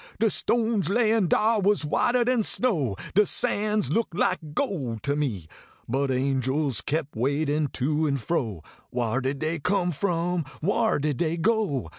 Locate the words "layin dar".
0.89-1.59